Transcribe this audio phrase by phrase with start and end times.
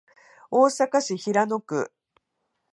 [0.49, 1.91] 大阪市平野区